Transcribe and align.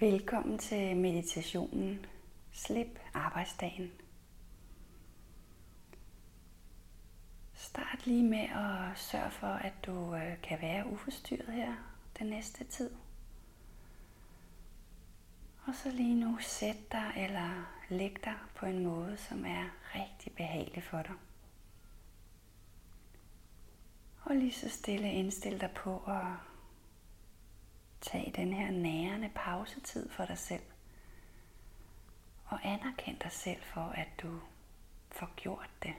Velkommen 0.00 0.58
til 0.58 0.96
meditationen 0.96 2.06
Slip 2.52 2.98
arbejdsdagen. 3.14 3.92
Start 7.54 8.06
lige 8.06 8.22
med 8.22 8.38
at 8.38 8.98
sørge 8.98 9.30
for, 9.30 9.46
at 9.46 9.72
du 9.86 10.14
øh, 10.14 10.42
kan 10.42 10.58
være 10.62 10.86
uforstyrret 10.86 11.52
her 11.54 11.74
den 12.18 12.26
næste 12.26 12.64
tid. 12.64 12.90
Og 15.66 15.74
så 15.74 15.90
lige 15.90 16.20
nu 16.20 16.38
sæt 16.40 16.92
dig 16.92 17.12
eller 17.16 17.76
læg 17.88 18.24
dig 18.24 18.36
på 18.54 18.66
en 18.66 18.84
måde, 18.84 19.16
som 19.16 19.44
er 19.44 19.64
rigtig 19.94 20.32
behagelig 20.32 20.82
for 20.82 21.02
dig. 21.02 21.14
Og 24.24 24.36
lige 24.36 24.52
så 24.52 24.68
stille 24.68 25.12
indstil 25.12 25.60
dig 25.60 25.70
på 25.70 25.96
at 25.96 26.49
Tag 28.00 28.32
den 28.36 28.52
her 28.52 28.70
nærende 28.70 29.30
pausetid 29.34 30.08
for 30.10 30.24
dig 30.24 30.38
selv. 30.38 30.62
Og 32.46 32.58
anerkend 32.62 33.18
dig 33.18 33.32
selv 33.32 33.62
for, 33.62 33.80
at 33.80 34.08
du 34.22 34.40
får 35.10 35.30
gjort 35.36 35.70
det. 35.82 35.94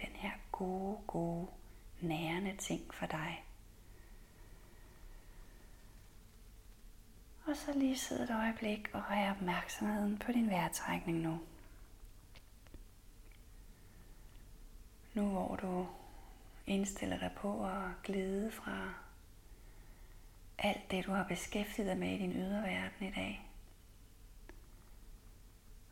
Den 0.00 0.08
her 0.14 0.32
gode, 0.52 0.98
gode, 1.06 1.46
nærende 2.00 2.56
ting 2.56 2.94
for 2.94 3.06
dig. 3.06 3.44
Og 7.46 7.56
så 7.56 7.72
lige 7.72 7.98
sidde 7.98 8.24
et 8.24 8.30
øjeblik 8.30 8.90
og 8.92 9.02
have 9.02 9.30
opmærksomheden 9.30 10.18
på 10.18 10.32
din 10.32 10.50
vejrtrækning 10.50 11.18
nu. 11.18 11.40
Nu 15.14 15.28
hvor 15.28 15.56
du 15.56 15.86
indstiller 16.66 17.18
dig 17.18 17.32
på 17.36 17.66
at 17.66 18.02
glide 18.02 18.50
fra 18.52 19.03
alt 20.58 20.90
det, 20.90 21.06
du 21.06 21.12
har 21.12 21.24
beskæftiget 21.24 21.88
dig 21.88 21.98
med 21.98 22.12
i 22.12 22.18
din 22.18 22.32
ydre 22.32 22.62
verden 22.62 23.08
i 23.08 23.10
dag. 23.10 23.50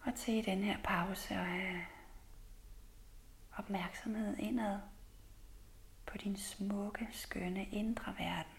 Og 0.02 0.14
til 0.14 0.34
i 0.34 0.42
den 0.42 0.62
her 0.62 0.78
pause 0.84 1.34
og 1.34 1.46
have 1.46 1.82
opmærksomhed 3.56 4.36
indad 4.38 4.78
på 6.06 6.18
din 6.18 6.36
smukke, 6.36 7.08
skønne 7.12 7.64
indre 7.64 8.14
verden. 8.18 8.52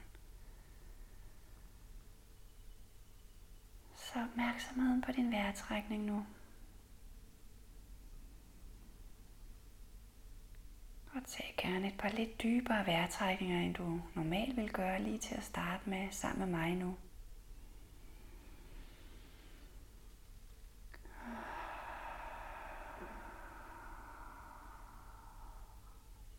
Så 3.96 4.24
opmærksomheden 4.32 5.02
på 5.02 5.12
din 5.12 5.32
vejrtrækning 5.32 6.04
nu. 6.04 6.26
Og 11.24 11.30
tag 11.30 11.54
gerne 11.58 11.88
et 11.88 11.98
par 11.98 12.10
lidt 12.10 12.44
dybere 12.44 12.86
vejrtrækninger, 12.86 13.62
end 13.62 13.76
du 13.76 14.02
normalt 14.16 14.58
vil 14.58 14.70
gøre 14.72 15.02
lige 15.02 15.20
til 15.20 15.36
at 15.36 15.44
starte 15.44 15.90
med 15.90 16.08
sammen 16.12 16.52
med 16.52 16.60
mig 16.60 16.76
nu. 16.76 16.98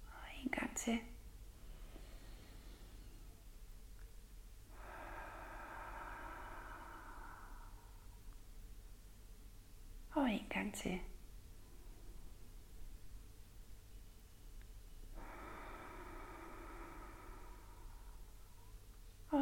Og 0.06 0.28
en 0.44 0.50
gang 0.50 0.76
til. 0.76 0.98
Og 10.14 10.30
en 10.30 10.46
gang 10.50 10.74
til. 10.74 11.00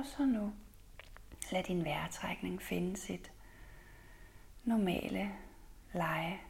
Og 0.02 0.08
så 0.08 0.24
nu 0.26 0.52
lad 1.52 1.62
din 1.64 1.84
vejrtrækning 1.84 2.62
finde 2.62 2.96
sit 2.96 3.32
normale 4.64 5.32
leje, 5.92 6.40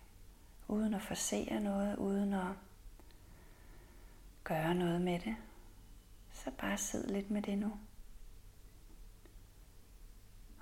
uden 0.69 0.95
at 0.95 1.03
forsere 1.03 1.61
noget, 1.61 1.97
uden 1.97 2.33
at 2.33 2.53
gøre 4.45 4.75
noget 4.75 5.01
med 5.01 5.19
det. 5.21 5.37
Så 6.31 6.51
bare 6.51 6.79
sid 6.79 7.07
lidt 7.07 7.31
med 7.31 7.43
det 7.43 7.59
nu. 7.59 7.73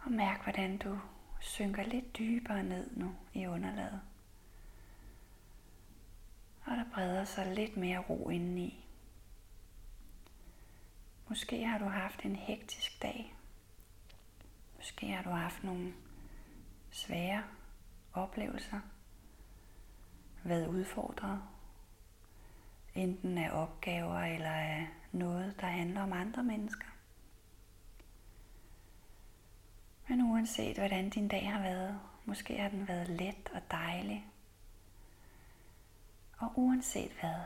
Og 0.04 0.12
mærk, 0.12 0.42
hvordan 0.42 0.78
du 0.78 0.98
synker 1.40 1.82
lidt 1.82 2.18
dybere 2.18 2.62
ned 2.62 2.90
nu 2.96 3.14
i 3.34 3.46
underlaget. 3.46 4.00
Og 6.64 6.76
der 6.76 6.84
breder 6.94 7.24
sig 7.24 7.54
lidt 7.54 7.76
mere 7.76 7.98
ro 7.98 8.28
indeni. 8.28 8.84
Måske 11.30 11.64
har 11.64 11.78
du 11.78 11.84
haft 11.84 12.24
en 12.24 12.36
hektisk 12.36 13.02
dag. 13.02 13.34
Måske 14.76 15.06
har 15.06 15.22
du 15.22 15.30
haft 15.30 15.64
nogle 15.64 15.92
svære 16.90 17.42
oplevelser. 18.12 18.80
Været 20.44 20.66
udfordret. 20.66 21.42
Enten 22.94 23.38
af 23.38 23.62
opgaver 23.62 24.18
eller 24.18 24.50
af 24.50 24.88
noget, 25.12 25.60
der 25.60 25.66
handler 25.66 26.02
om 26.02 26.12
andre 26.12 26.42
mennesker. 26.42 26.86
Men 30.08 30.22
uanset 30.22 30.76
hvordan 30.76 31.10
din 31.10 31.28
dag 31.28 31.52
har 31.52 31.62
været, 31.62 32.00
måske 32.24 32.58
har 32.58 32.68
den 32.68 32.88
været 32.88 33.08
let 33.08 33.50
og 33.54 33.62
dejlig. 33.70 34.26
Og 36.38 36.52
uanset 36.56 37.12
hvad, 37.20 37.40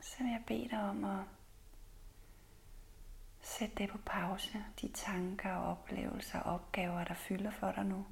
så 0.00 0.16
vil 0.18 0.32
jeg 0.32 0.44
bede 0.46 0.68
dig 0.68 0.80
om 0.80 1.04
at 1.04 1.24
Sæt 3.42 3.78
det 3.78 3.90
på 3.90 3.98
pause, 4.06 4.64
de 4.80 4.88
tanker 4.88 5.52
og 5.52 5.70
oplevelser 5.70 6.40
og 6.40 6.54
opgaver, 6.54 7.04
der 7.04 7.14
fylder 7.14 7.50
for 7.50 7.72
dig 7.72 7.84
nu. 7.84 8.06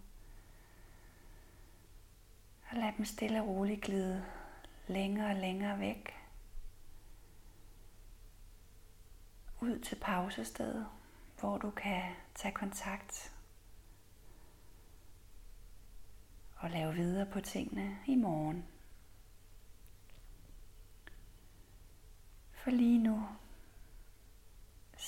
Og 2.71 2.77
lad 2.77 2.93
dem 2.97 3.05
stille 3.05 3.43
og 3.43 3.49
roligt 3.49 3.83
glide 3.83 4.25
længere 4.87 5.31
og 5.31 5.37
længere 5.37 5.79
væk. 5.79 6.15
Ud 9.61 9.79
til 9.79 9.97
pausestedet, 9.97 10.87
hvor 11.41 11.59
du 11.59 11.71
kan 11.71 12.03
tage 12.35 12.55
kontakt 12.55 13.35
og 16.57 16.71
lave 16.71 16.95
videre 16.95 17.27
på 17.27 17.41
tingene 17.41 17.99
i 18.07 18.15
morgen. 18.15 18.65
For 22.53 22.71
lige 22.71 22.99
nu 22.99 23.29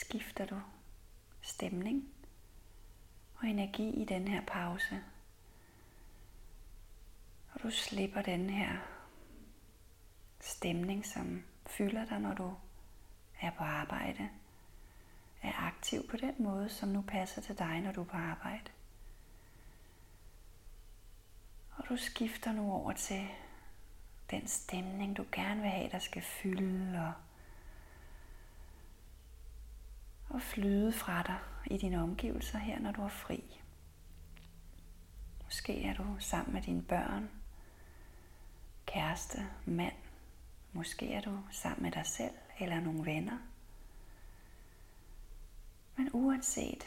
skifter 0.01 0.47
du 0.47 0.61
stemning 1.41 2.09
og 3.37 3.47
energi 3.49 3.91
i 4.03 4.05
den 4.05 4.29
her 4.29 4.43
pause. 4.47 5.05
Og 7.53 7.63
du 7.63 7.71
slipper 7.71 8.23
den 8.23 8.51
her 8.51 8.77
stemning, 10.41 11.07
som 11.07 11.45
fylder 11.67 12.05
dig, 12.05 12.21
når 12.21 12.35
du 12.35 12.55
er 13.41 13.51
på 13.51 13.65
arbejde. 13.65 14.29
Er 15.43 15.53
aktiv 15.67 16.09
på 16.09 16.17
den 16.17 16.35
måde, 16.39 16.69
som 16.69 16.89
nu 16.89 17.03
passer 17.03 17.43
til 17.43 17.59
dig, 17.59 17.81
når 17.81 17.93
du 17.93 18.01
er 18.01 18.05
på 18.05 18.17
arbejde. 18.17 18.71
Og 21.77 21.89
du 21.89 21.97
skifter 21.97 22.53
nu 22.53 22.73
over 22.73 22.93
til 22.93 23.29
den 24.31 24.47
stemning, 24.47 25.17
du 25.17 25.25
gerne 25.33 25.61
vil 25.61 25.71
have, 25.71 25.91
der 25.91 25.99
skal 25.99 26.23
fylde 26.23 26.99
og 26.99 27.13
og 30.31 30.43
flyde 30.43 30.93
fra 30.93 31.23
dig 31.23 31.39
i 31.67 31.79
dine 31.79 32.03
omgivelser 32.03 32.59
her, 32.59 32.79
når 32.79 32.93
du 32.93 33.03
er 33.03 33.09
fri. 33.09 33.61
Måske 35.45 35.85
er 35.85 35.95
du 35.95 36.17
sammen 36.19 36.55
med 36.55 36.63
dine 36.63 36.83
børn, 36.83 37.31
kæreste, 38.87 39.39
mand. 39.65 39.95
Måske 40.73 41.13
er 41.13 41.21
du 41.21 41.39
sammen 41.51 41.83
med 41.83 41.93
dig 41.93 42.07
selv 42.07 42.35
eller 42.61 42.81
nogle 42.81 43.05
venner. 43.05 43.39
Men 45.97 46.11
uanset, 46.13 46.85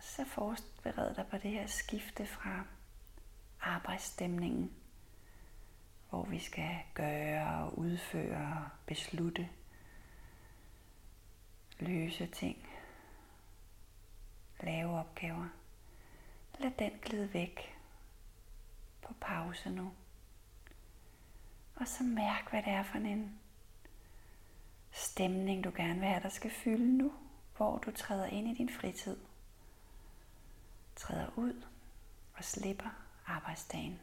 så 0.00 0.24
forbered 0.24 1.14
dig 1.14 1.26
på 1.30 1.36
det 1.36 1.50
her 1.50 1.66
skifte 1.66 2.26
fra 2.26 2.64
arbejdsstemningen, 3.60 4.72
hvor 6.10 6.24
vi 6.24 6.38
skal 6.38 6.76
gøre 6.94 7.64
og 7.64 7.78
udføre 7.78 8.62
og 8.64 8.68
beslutte– 8.86 9.48
løse 11.82 12.26
ting, 12.26 12.68
lave 14.60 14.98
opgaver. 14.98 15.48
Lad 16.58 16.70
den 16.78 16.92
glide 17.02 17.34
væk 17.34 17.78
på 19.02 19.14
pause 19.20 19.70
nu. 19.70 19.92
Og 21.76 21.88
så 21.88 22.04
mærk, 22.04 22.50
hvad 22.50 22.62
det 22.62 22.72
er 22.72 22.82
for 22.82 22.98
en 22.98 23.40
stemning, 24.90 25.64
du 25.64 25.72
gerne 25.76 26.00
vil 26.00 26.08
have, 26.08 26.22
der 26.22 26.28
skal 26.28 26.50
fylde 26.50 26.96
nu, 26.96 27.12
hvor 27.56 27.78
du 27.78 27.90
træder 27.90 28.26
ind 28.26 28.48
i 28.48 28.54
din 28.54 28.70
fritid. 28.70 29.16
Træder 30.96 31.30
ud 31.36 31.62
og 32.34 32.44
slipper 32.44 32.90
arbejdsdagen. 33.26 34.00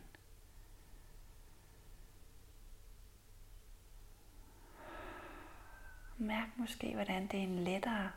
Mærk 6.22 6.48
måske, 6.58 6.94
hvordan 6.94 7.28
det 7.28 7.40
er 7.40 7.44
en 7.44 7.60
lettere 7.60 8.12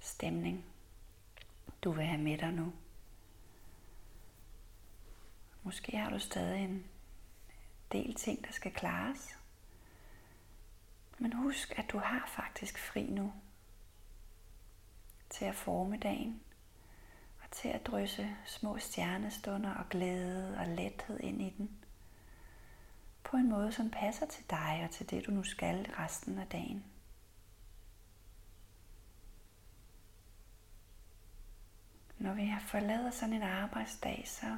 stemning. 0.00 0.64
du 1.84 1.90
vil 1.90 2.06
have 2.06 2.22
med 2.22 2.38
dig 2.38 2.52
nu. 2.52 2.72
Måske 5.62 5.96
har 5.96 6.10
du 6.10 6.18
stadig 6.18 6.64
en 6.64 6.86
del 7.92 8.14
ting, 8.14 8.44
der 8.46 8.52
skal 8.52 8.72
klares. 8.72 9.38
Men 11.18 11.32
husk, 11.32 11.78
at 11.78 11.90
du 11.92 11.98
har 11.98 12.26
faktisk 12.26 12.78
fri 12.78 13.02
nu 13.02 13.32
til 15.30 15.44
at 15.44 15.54
forme 15.54 15.98
dagen 15.98 16.40
og 17.42 17.50
til 17.50 17.68
at 17.68 17.86
drysse 17.86 18.36
små 18.46 18.78
stjernestunder 18.78 19.74
og 19.74 19.88
glæde 19.88 20.58
og 20.58 20.66
lethed 20.66 21.20
ind 21.20 21.42
i 21.42 21.54
den 21.58 21.70
på 23.24 23.36
en 23.36 23.50
måde, 23.50 23.72
som 23.72 23.90
passer 23.90 24.26
til 24.26 24.44
dig 24.50 24.80
og 24.84 24.90
til 24.90 25.10
det, 25.10 25.26
du 25.26 25.30
nu 25.30 25.42
skal 25.42 25.90
resten 25.98 26.38
af 26.38 26.46
dagen. 26.46 26.84
Når 32.28 32.34
vi 32.34 32.46
har 32.46 32.60
forladet 32.60 33.14
sådan 33.14 33.34
en 33.34 33.42
arbejdsdag, 33.42 34.22
så 34.26 34.56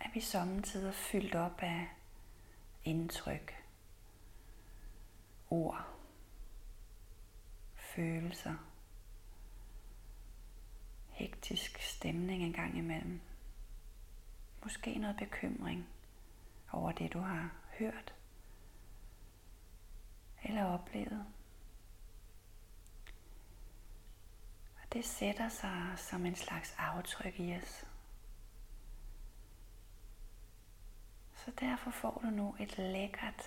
er 0.00 0.10
vi 0.14 0.20
samtidig 0.20 0.94
fyldt 0.94 1.34
op 1.34 1.62
af 1.62 1.88
indtryk, 2.84 3.64
ord, 5.50 5.86
følelser, 7.74 8.54
hektisk 11.08 11.78
stemning 11.78 12.42
en 12.42 12.52
gang 12.52 12.78
imellem. 12.78 13.20
Måske 14.62 14.98
noget 14.98 15.16
bekymring 15.16 15.88
over 16.72 16.92
det, 16.92 17.12
du 17.12 17.18
har 17.18 17.50
hørt 17.78 18.14
eller 20.42 20.64
oplevet. 20.64 21.26
Det 24.92 25.04
sætter 25.04 25.48
sig 25.48 25.94
som 25.96 26.26
en 26.26 26.34
slags 26.36 26.74
aftryk 26.78 27.40
i 27.40 27.56
os. 27.56 27.84
Så 31.34 31.52
derfor 31.60 31.90
får 31.90 32.20
du 32.24 32.30
nu 32.30 32.56
et 32.60 32.78
lækkert, 32.78 33.42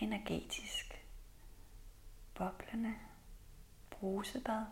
energetisk, 0.00 1.04
boblende 2.34 2.94
brusebad, 3.90 4.66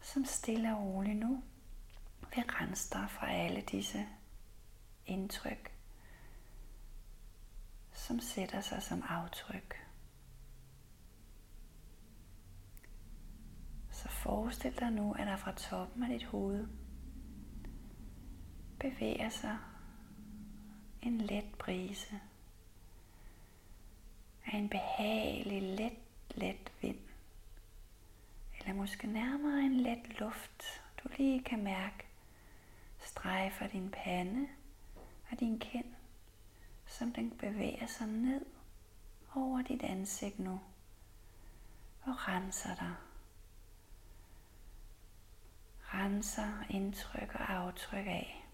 som 0.00 0.24
stille 0.24 0.76
og 0.76 0.82
roligt 0.82 1.18
nu 1.18 1.42
vil 2.34 2.44
rense 2.44 2.90
dig 2.90 3.10
fra 3.10 3.32
alle 3.32 3.60
disse 3.60 4.08
indtryk, 5.06 5.72
som 7.92 8.20
sætter 8.20 8.60
sig 8.60 8.82
som 8.82 9.02
aftryk. 9.08 9.89
Så 14.02 14.08
forestil 14.08 14.78
dig 14.78 14.90
nu, 14.90 15.12
at 15.12 15.26
der 15.26 15.36
fra 15.36 15.52
toppen 15.52 16.02
af 16.02 16.08
dit 16.08 16.24
hoved 16.24 16.68
bevæger 18.78 19.28
sig 19.28 19.58
en 21.02 21.20
let 21.20 21.44
brise 21.58 22.20
af 24.46 24.56
en 24.58 24.68
behagelig, 24.68 25.62
let, 25.62 25.92
let 26.30 26.72
vind. 26.82 26.98
Eller 28.58 28.74
måske 28.74 29.06
nærmere 29.06 29.60
en 29.60 29.74
let 29.74 30.20
luft, 30.20 30.82
du 31.02 31.08
lige 31.18 31.44
kan 31.44 31.64
mærke 31.64 32.06
strejfer 32.98 33.66
din 33.66 33.90
pande 33.90 34.48
og 35.30 35.40
din 35.40 35.58
kind, 35.58 35.94
som 36.86 37.12
den 37.12 37.30
bevæger 37.30 37.86
sig 37.86 38.06
ned 38.06 38.46
over 39.34 39.62
dit 39.62 39.82
ansigt 39.82 40.38
nu 40.38 40.60
og 42.02 42.28
renser 42.28 42.74
dig. 42.74 42.94
Renser 45.94 46.64
indtryk 46.68 47.34
og 47.34 47.52
aftryk 47.52 48.06
af. 48.06 48.46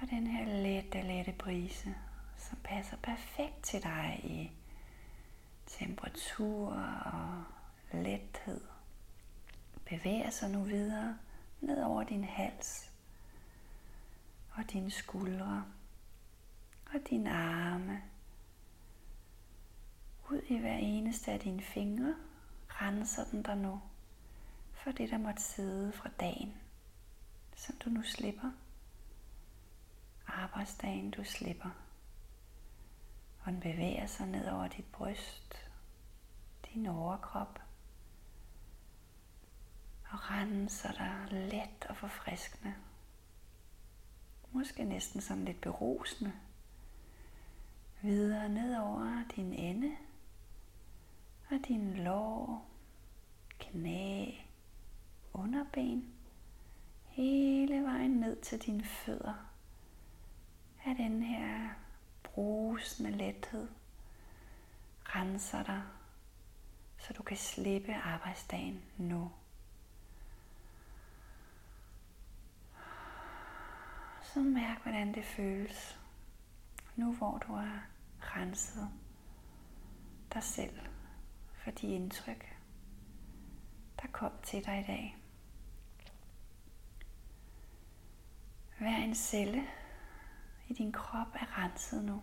Og 0.00 0.10
den 0.10 0.26
her 0.26 0.62
lette, 0.62 1.02
lette 1.02 1.32
brise, 1.32 1.94
som 2.36 2.58
passer 2.64 2.96
perfekt 2.96 3.62
til 3.62 3.82
dig 3.82 4.20
i 4.24 4.52
temperatur 5.66 6.72
og 7.04 7.44
lethed, 7.92 8.60
bevæger 9.84 10.30
sig 10.30 10.50
nu 10.50 10.62
videre 10.62 11.18
ned 11.60 11.82
over 11.82 12.02
din 12.02 12.24
hals 12.24 12.90
og 14.52 14.72
dine 14.72 14.90
skuldre 14.90 15.64
og 16.94 17.00
dine 17.10 17.32
arme. 17.32 18.02
Ud 20.30 20.40
i 20.48 20.58
hver 20.58 20.76
eneste 20.76 21.32
af 21.32 21.40
dine 21.40 21.62
fingre 21.62 22.14
renser 22.68 23.24
den 23.24 23.42
der 23.42 23.54
nu 23.54 23.80
for 24.86 24.92
det, 24.92 25.10
der 25.10 25.18
måtte 25.18 25.42
sidde 25.42 25.92
fra 25.92 26.08
dagen, 26.20 26.54
som 27.56 27.76
du 27.76 27.90
nu 27.90 28.02
slipper 28.02 28.50
arbejdsdagen, 30.36 31.10
du 31.10 31.24
slipper. 31.24 31.70
Og 33.40 33.52
den 33.52 33.60
bevæger 33.60 34.06
sig 34.06 34.26
ned 34.26 34.48
over 34.48 34.68
dit 34.68 34.84
bryst, 34.92 35.70
din 36.74 36.86
overkrop. 36.86 37.60
Og 40.10 40.30
renser 40.30 40.92
dig 40.92 41.26
let 41.30 41.86
og 41.88 41.96
forfriskende. 41.96 42.74
Måske 44.52 44.84
næsten 44.84 45.20
som 45.20 45.44
lidt 45.44 45.60
berusende. 45.60 46.32
Videre 48.02 48.48
ned 48.48 48.76
over 48.76 49.24
din 49.36 49.52
ende 49.52 49.96
og 51.50 51.56
din 51.68 51.94
lår, 51.94 52.68
knæ, 53.58 54.32
underben, 55.36 56.14
hele 57.04 57.82
vejen 57.82 58.10
ned 58.10 58.42
til 58.42 58.58
dine 58.58 58.84
fødder 58.84 59.34
af 60.84 60.94
den 60.96 61.22
her 61.22 61.68
brusende 62.22 63.10
lethed 63.10 63.68
renser 65.02 65.62
dig, 65.62 65.82
så 66.98 67.12
du 67.12 67.22
kan 67.22 67.36
slippe 67.36 67.94
arbejdsdagen 67.94 68.82
nu. 68.96 69.30
Så 74.22 74.40
mærk, 74.40 74.82
hvordan 74.82 75.14
det 75.14 75.24
føles, 75.24 76.00
nu 76.96 77.12
hvor 77.14 77.38
du 77.38 77.52
har 77.52 77.86
renset 78.20 78.88
dig 80.34 80.42
selv 80.42 80.78
for 81.52 81.70
de 81.70 81.86
indtryk, 81.86 82.56
der 84.02 84.08
kom 84.12 84.32
til 84.42 84.64
dig 84.64 84.80
i 84.80 84.84
dag. 84.84 85.16
Hver 88.78 88.95
en 89.06 89.14
celle 89.14 89.62
i 90.68 90.72
din 90.72 90.92
krop 90.92 91.34
er 91.34 91.64
renset 91.64 92.04
nu. 92.04 92.22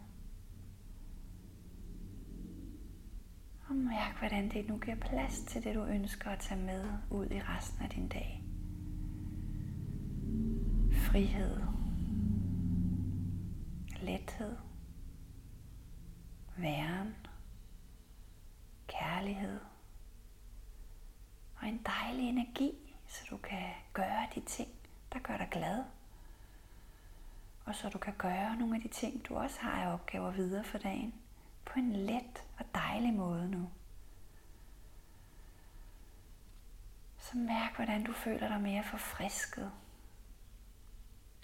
Og 3.70 3.76
mærk, 3.76 4.18
hvordan 4.20 4.50
det 4.50 4.68
nu 4.68 4.78
giver 4.78 4.96
plads 4.96 5.40
til 5.40 5.64
det, 5.64 5.76
du 5.76 5.86
ønsker 5.86 6.30
at 6.30 6.40
tage 6.40 6.62
med 6.62 6.86
ud 7.10 7.26
i 7.32 7.40
resten 7.42 7.84
af 7.84 7.90
din 7.90 8.08
dag. 8.08 8.44
Frihed. 10.92 11.62
Lethed. 14.02 14.58
Væren. 16.58 17.16
Kærlighed. 18.88 19.60
Og 21.56 21.68
en 21.68 21.82
dejlig 21.86 22.30
energi, 22.30 22.96
så 23.08 23.28
du 23.30 23.38
kan 23.38 23.70
gøre 23.94 24.28
de 24.36 24.42
ting, 24.42 24.70
der 25.14 25.20
gør 25.20 25.38
dig 25.38 25.48
glad 25.52 25.84
og 27.66 27.76
så 27.76 27.90
du 27.90 27.98
kan 27.98 28.14
gøre 28.18 28.56
nogle 28.56 28.76
af 28.76 28.82
de 28.82 28.88
ting, 28.88 29.26
du 29.26 29.36
også 29.36 29.60
har 29.60 29.84
af 29.84 29.94
opgaver 29.94 30.32
videre 30.32 30.64
for 30.64 30.78
dagen, 30.78 31.14
på 31.66 31.80
en 31.80 31.96
let 31.96 32.48
og 32.58 32.66
dejlig 32.76 33.14
måde 33.14 33.50
nu. 33.50 33.70
Så 37.18 37.38
mærk, 37.38 37.76
hvordan 37.76 38.04
du 38.04 38.14
føler 38.14 38.48
dig 38.48 38.62
mere 38.62 38.84
forfrisket 38.84 39.72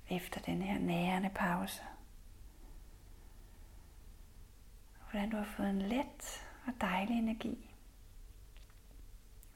efter 0.10 0.42
den 0.42 0.62
her 0.62 0.80
nærende 0.80 1.30
pause. 1.30 1.84
Hvordan 5.12 5.30
du 5.30 5.38
har 5.38 5.44
fået 5.44 5.70
en 5.70 5.82
let 5.82 6.48
og 6.68 6.74
dejlig 6.82 7.18
energi. 7.18 7.70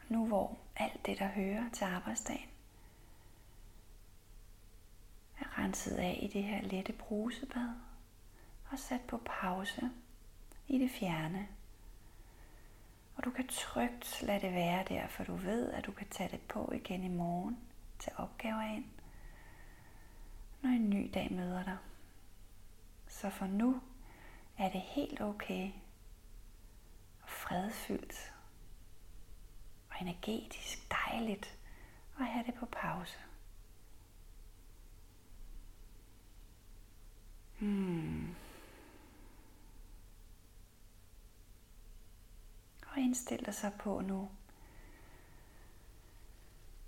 Nu 0.10 0.28
hvor 0.28 0.58
alt 0.76 1.06
det, 1.06 1.20
der 1.20 1.28
hører 1.28 1.70
til 1.74 1.84
arbejdsdagen, 1.84 2.50
er 5.40 5.53
renset 5.64 5.96
af 5.96 6.20
i 6.22 6.28
det 6.28 6.44
her 6.44 6.62
lette 6.62 6.94
brusebad 6.94 7.70
og 8.72 8.80
sat 8.80 9.02
på 9.02 9.22
pause 9.26 9.90
i 10.68 10.80
det 10.80 10.92
fjerne. 10.92 11.48
Og 13.16 13.24
du 13.24 13.32
kan 13.32 13.48
trygt 13.48 14.22
lade 14.22 14.42
det 14.42 14.54
være 14.54 14.86
der, 14.90 15.08
for 15.08 15.24
du 15.24 15.36
ved, 15.36 15.72
at 15.72 15.86
du 15.86 15.92
kan 15.92 16.08
tage 16.08 16.30
det 16.30 16.42
på 16.42 16.72
igen 16.76 17.04
i 17.04 17.08
morgen 17.08 17.58
til 18.00 18.12
opgaver 18.18 18.62
ind, 18.62 18.86
når 20.62 20.70
en 20.70 20.90
ny 20.90 21.12
dag 21.14 21.34
møder 21.34 21.64
dig. 21.64 21.78
Så 23.08 23.30
for 23.30 23.46
nu 23.46 23.82
er 24.58 24.72
det 24.72 24.82
helt 24.82 25.22
okay 25.22 25.72
og 27.22 27.30
fredfyldt 27.30 28.34
og 29.90 29.96
energetisk 30.02 30.92
dejligt 30.92 31.58
at 32.20 32.26
have 32.26 32.46
det 32.46 32.54
på 32.54 32.66
pause. 32.66 33.18
Hmm. 37.64 38.36
Og 42.88 43.00
indstil 43.00 43.46
dig 43.46 43.54
så 43.54 43.72
på 43.80 44.02
nu 44.02 44.30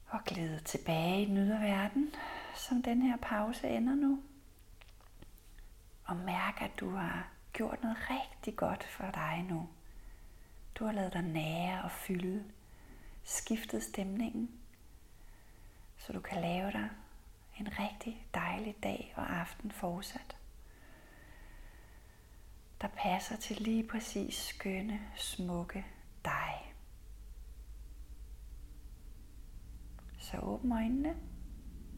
og 0.08 0.20
glæde 0.26 0.60
tilbage 0.60 1.22
i 1.22 1.26
den 1.26 1.38
ydre 1.38 1.60
verden, 1.60 2.12
som 2.56 2.84
den 2.84 3.02
her 3.02 3.18
pause 3.18 3.70
ender 3.70 3.96
nu. 3.96 4.24
Og 6.06 6.16
mærk, 6.16 6.62
at 6.62 6.72
du 6.80 6.90
har 6.90 7.28
gjort 7.54 7.84
noget 7.84 7.98
rigtig 8.10 8.56
godt 8.56 8.84
for 8.84 9.12
dig 9.12 9.46
nu. 9.50 9.70
Du 10.76 10.86
har 10.86 10.92
lavet 10.92 11.14
dig 11.14 11.24
nære 11.24 11.84
og 11.84 11.92
fylde, 11.92 12.44
skiftet 13.24 13.84
stemningen, 13.84 14.52
så 15.98 16.14
du 16.14 16.20
kan 16.20 16.42
lave 16.42 16.72
dig 16.72 16.90
en 17.60 17.80
rigtig 17.80 18.28
dejlig 18.34 18.76
dag 18.84 19.14
og 19.16 19.40
aften 19.40 19.72
fortsat. 19.72 20.35
Der 22.86 22.92
passer 22.92 23.36
til 23.36 23.58
lige 23.62 23.88
præcis 23.88 24.36
skønne, 24.36 25.00
smukke 25.16 25.86
dig. 26.26 26.74
Så 30.18 30.38
åbn 30.40 30.72
øjnene, 30.72 31.16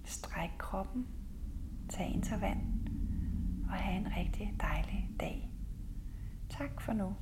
stræk 0.05 0.49
kroppen, 0.57 1.07
tag 1.89 2.07
en 2.07 2.23
vand 2.41 2.87
og 3.69 3.73
have 3.73 3.97
en 3.97 4.15
rigtig 4.17 4.55
dejlig 4.61 5.09
dag. 5.19 5.49
Tak 6.49 6.81
for 6.81 6.93
nu. 6.93 7.15